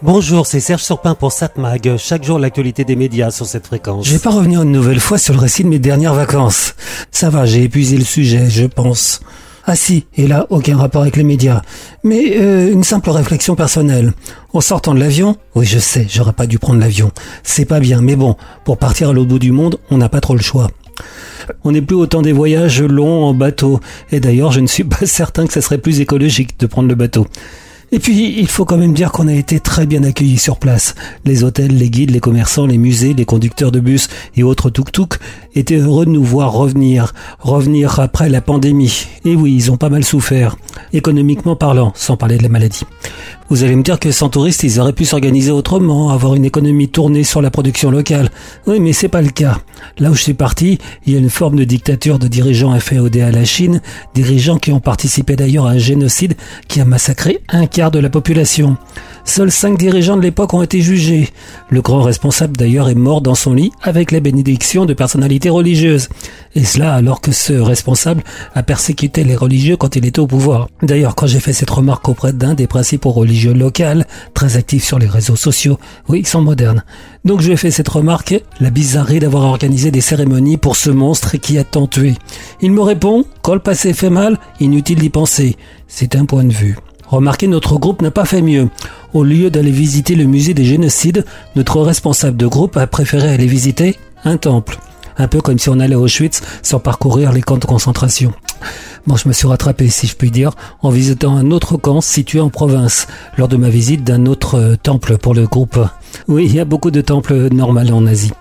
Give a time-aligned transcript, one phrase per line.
[0.00, 1.96] Bonjour, c'est Serge Surpin pour Satmag.
[1.96, 4.06] Chaque jour, l'actualité des médias sur cette fréquence.
[4.06, 6.76] Je vais pas revenir une nouvelle fois sur le récit de mes dernières vacances.
[7.10, 9.20] Ça va, j'ai épuisé le sujet, je pense.
[9.64, 11.62] Ah si, et là, aucun rapport avec les médias.
[12.04, 14.12] Mais euh, une simple réflexion personnelle.
[14.52, 17.10] En sortant de l'avion, oui je sais, j'aurais pas dû prendre l'avion.
[17.42, 20.20] C'est pas bien, mais bon, pour partir à l'autre bout du monde, on n'a pas
[20.20, 20.70] trop le choix.
[21.64, 23.80] On n'est plus autant des voyages longs en bateau.
[24.12, 26.94] Et d'ailleurs, je ne suis pas certain que ça serait plus écologique de prendre le
[26.94, 27.26] bateau.
[27.90, 30.94] Et puis, il faut quand même dire qu'on a été très bien accueillis sur place.
[31.24, 35.18] Les hôtels, les guides, les commerçants, les musées, les conducteurs de bus et autres tuk-tuk
[35.54, 37.14] étaient heureux de nous voir revenir.
[37.38, 39.06] Revenir après la pandémie.
[39.24, 40.56] Et oui, ils ont pas mal souffert.
[40.92, 42.84] Économiquement parlant, sans parler de la maladie.
[43.50, 46.88] Vous allez me dire que sans touristes, ils auraient pu s'organiser autrement, avoir une économie
[46.88, 48.30] tournée sur la production locale.
[48.66, 49.58] Oui, mais c'est pas le cas.
[49.98, 53.22] Là où je suis parti, il y a une forme de dictature de dirigeants inféodés
[53.22, 53.80] à la Chine,
[54.14, 56.34] dirigeants qui ont participé d'ailleurs à un génocide
[56.68, 58.76] qui a massacré un quart de la population.
[59.24, 61.28] Seuls cinq dirigeants de l'époque ont été jugés.
[61.70, 66.08] Le grand responsable d'ailleurs est mort dans son lit avec la bénédiction de personnalités religieuses.
[66.56, 68.24] Et cela alors que ce responsable
[68.56, 70.66] a persécuté les religieux quand il était au pouvoir.
[70.82, 74.02] D'ailleurs, quand j'ai fait cette remarque auprès d'un des principaux religieux locaux,
[74.34, 76.82] très actifs sur les réseaux sociaux, oui, ils sont modernes.
[77.24, 80.90] Donc je lui ai fait cette remarque, la bizarrerie d'avoir organisé des cérémonies pour ce
[80.90, 82.14] monstre qui a tant tué.
[82.60, 85.56] Il me répond, quand le passé fait mal, inutile d'y penser.
[85.86, 86.76] C'est un point de vue.
[87.08, 88.68] Remarquez, notre groupe n'a pas fait mieux.
[89.14, 91.24] Au lieu d'aller visiter le musée des génocides,
[91.56, 94.78] notre responsable de groupe a préféré aller visiter un temple.
[95.16, 98.32] Un peu comme si on allait à Auschwitz sans parcourir les camps de concentration.
[99.06, 102.40] Bon, je me suis rattrapé, si je puis dire, en visitant un autre camp situé
[102.40, 103.06] en province,
[103.38, 105.78] lors de ma visite d'un autre euh, temple pour le groupe.
[106.28, 108.32] Oui, il y a beaucoup de temples normaux en Asie.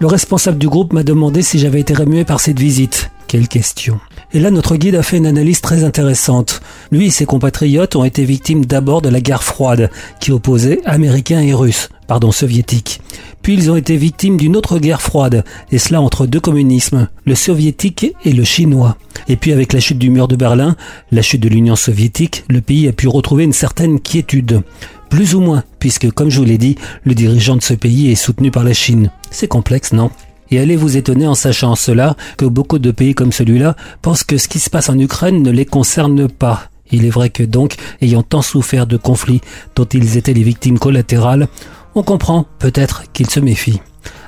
[0.00, 3.10] Le responsable du groupe m'a demandé si j'avais été remué par cette visite.
[3.26, 4.00] Quelle question.
[4.34, 6.60] Et là, notre guide a fait une analyse très intéressante.
[6.92, 9.90] Lui et ses compatriotes ont été victimes d'abord de la guerre froide,
[10.20, 13.00] qui opposait Américains et Russes, pardon, Soviétiques.
[13.40, 17.34] Puis ils ont été victimes d'une autre guerre froide, et cela entre deux communismes, le
[17.34, 18.98] soviétique et le chinois.
[19.28, 20.76] Et puis avec la chute du mur de Berlin,
[21.10, 24.62] la chute de l'Union soviétique, le pays a pu retrouver une certaine quiétude.
[25.08, 28.14] Plus ou moins, puisque comme je vous l'ai dit, le dirigeant de ce pays est
[28.14, 29.10] soutenu par la Chine.
[29.30, 30.10] C'est complexe, non?
[30.50, 34.38] Et allez vous étonner en sachant cela que beaucoup de pays comme celui-là pensent que
[34.38, 36.70] ce qui se passe en Ukraine ne les concerne pas.
[36.90, 39.42] Il est vrai que donc, ayant tant souffert de conflits
[39.76, 41.48] dont ils étaient les victimes collatérales,
[41.94, 43.80] on comprend peut-être qu'ils se méfient.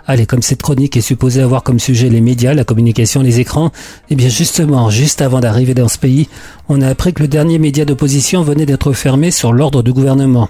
[0.07, 3.71] Allez, comme cette chronique est supposée avoir comme sujet les médias, la communication, les écrans,
[4.09, 6.29] eh bien justement, juste avant d'arriver dans ce pays,
[6.69, 10.49] on a appris que le dernier média d'opposition venait d'être fermé sur l'ordre du gouvernement.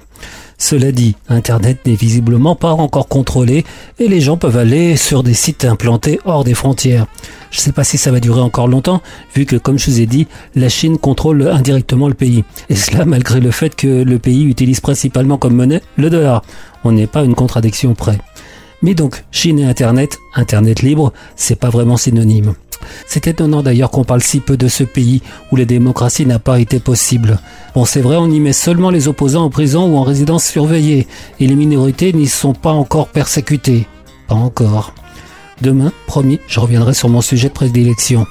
[0.60, 3.64] Cela dit, Internet n'est visiblement pas encore contrôlé
[3.98, 7.06] et les gens peuvent aller sur des sites implantés hors des frontières.
[7.50, 9.00] Je ne sais pas si ça va durer encore longtemps,
[9.34, 12.44] vu que, comme je vous ai dit, la Chine contrôle indirectement le pays.
[12.68, 16.42] Et cela malgré le fait que le pays utilise principalement comme monnaie le dollar.
[16.84, 18.18] On n'est pas une contradiction près.
[18.82, 22.54] Mais donc, Chine et Internet, Internet libre, c'est pas vraiment synonyme.
[23.06, 26.60] C'est étonnant d'ailleurs qu'on parle si peu de ce pays où la démocratie n'a pas
[26.60, 27.38] été possible.
[27.74, 31.06] Bon, c'est vrai, on y met seulement les opposants en prison ou en résidence surveillée,
[31.38, 33.86] et les minorités n'y sont pas encore persécutées.
[34.28, 34.94] Pas encore.
[35.60, 38.26] Demain, promis, je reviendrai sur mon sujet de prédilection.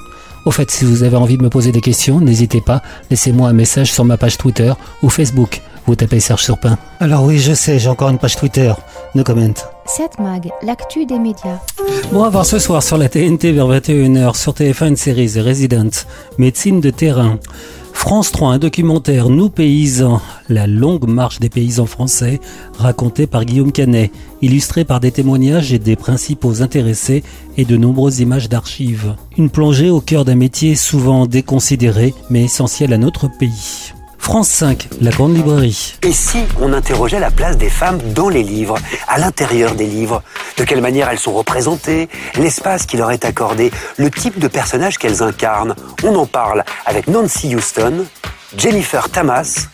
[0.46, 3.52] Au fait, si vous avez envie de me poser des questions, n'hésitez pas, laissez-moi un
[3.52, 4.72] message sur ma page Twitter
[5.02, 5.60] ou Facebook.
[5.86, 6.78] Vous tapez Serge Surpin.
[6.98, 8.72] Alors oui, je sais, j'ai encore une page Twitter.
[9.14, 9.79] No comment.
[9.96, 11.58] 7 Mag, l'actu des médias.
[12.12, 15.44] Bon, à voir ce soir sur la TNT vers 21h, sur TF1 une série The
[15.44, 15.90] Resident,
[16.38, 17.40] médecine de terrain.
[17.92, 22.38] France 3, un documentaire Nous paysans, la longue marche des paysans français,
[22.78, 24.12] raconté par Guillaume Canet,
[24.42, 27.24] illustré par des témoignages et des principaux intéressés
[27.56, 29.16] et de nombreuses images d'archives.
[29.36, 33.92] Une plongée au cœur d'un métier souvent déconsidéré mais essentiel à notre pays.
[34.30, 35.96] France 5, la grande librairie.
[36.02, 40.22] Et si on interrogeait la place des femmes dans les livres, à l'intérieur des livres?
[40.56, 42.08] De quelle manière elles sont représentées?
[42.36, 43.72] L'espace qui leur est accordé?
[43.96, 45.74] Le type de personnage qu'elles incarnent?
[46.04, 48.04] On en parle avec Nancy Houston,
[48.56, 49.66] Jennifer Tamas,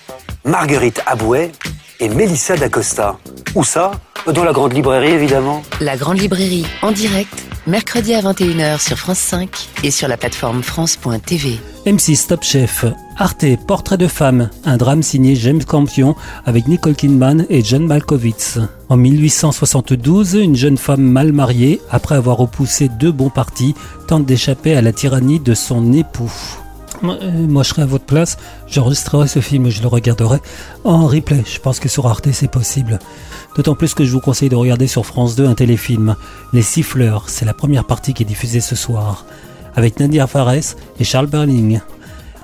[0.46, 1.52] Marguerite Abouet
[2.00, 3.18] et Melissa D'Acosta.
[3.54, 3.90] Où ça?
[4.26, 5.64] Dans la grande librairie, évidemment.
[5.82, 9.50] La grande librairie, en direct, mercredi à 21h sur France 5
[9.82, 11.58] et sur la plateforme France.tv.
[11.86, 12.84] M6 Top Chef,
[13.16, 16.14] Arte, Portrait de femme, un drame signé James Campion
[16.44, 18.58] avec Nicole Kidman et John Malkovich.
[18.88, 23.74] En 1872, une jeune femme mal mariée, après avoir repoussé deux bons partis,
[24.06, 26.32] tente d'échapper à la tyrannie de son époux.
[27.02, 30.38] Moi, euh, je serais à votre place, j'enregistrerai ce film et je le regarderai
[30.84, 31.42] en replay.
[31.46, 32.98] Je pense que sur Arte, c'est possible.
[33.56, 36.16] D'autant plus que je vous conseille de regarder sur France 2 un téléfilm,
[36.52, 37.28] Les Siffleurs.
[37.28, 39.24] C'est la première partie qui est diffusée ce soir
[39.74, 41.80] avec Nadia Fares et Charles Berling.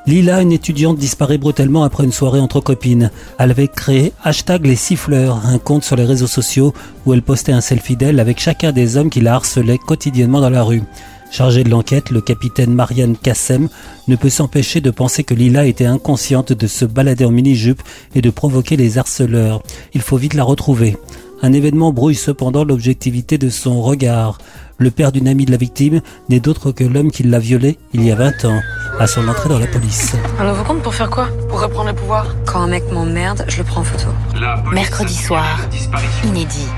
[0.05, 3.11] Lila, une étudiante, disparaît brutalement après une soirée entre copines.
[3.39, 6.75] Elle avait créé hashtag les siffleurs, un compte sur les réseaux sociaux
[7.07, 10.51] où elle postait un selfie d'elle avec chacun des hommes qui la harcelaient quotidiennement dans
[10.51, 10.83] la rue.
[11.33, 13.71] Chargé de l'enquête, le capitaine Marianne Kassem
[14.07, 17.83] ne peut s'empêcher de penser que Lila était inconsciente de se balader en mini-jupe
[18.15, 19.63] et de provoquer les harceleurs.
[19.95, 20.99] Il faut vite la retrouver.
[21.41, 24.37] Un événement brouille cependant l'objectivité de son regard.
[24.77, 28.05] Le père d'une amie de la victime n'est d'autre que l'homme qui l'a violée il
[28.05, 28.61] y a 20 ans,
[29.01, 30.13] à son entrée dans la police.
[30.39, 31.29] Un nouveau compte pour faire quoi?
[31.49, 34.09] Pour reprendre le pouvoir Quand un mec m'emmerde, je le prends en photo.
[34.71, 35.67] Mercredi soir,
[36.25, 36.69] inédit.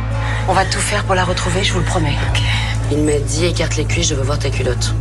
[0.49, 2.15] On va tout faire pour la retrouver, je vous le promets.
[2.97, 4.95] Il m'a dit écarte les cuisses, je veux voir ta culotte.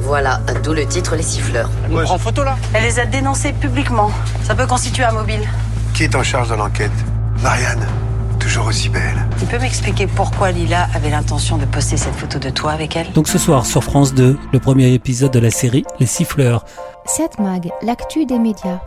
[0.00, 1.68] Voilà, d'où le titre Les siffleurs.
[1.84, 2.56] Elle prend photo là?
[2.72, 4.12] Elle les a dénoncés publiquement.
[4.44, 5.40] Ça peut constituer un mobile.
[5.92, 6.92] Qui est en charge de l'enquête?
[7.42, 7.84] Marianne,
[8.38, 9.26] toujours aussi belle.
[9.40, 13.10] Tu peux m'expliquer pourquoi Lila avait l'intention de poster cette photo de toi avec elle?
[13.12, 16.64] Donc ce soir sur France 2, le premier épisode de la série Les Siffleurs.
[17.06, 18.78] 7 Mag, l'actu des médias.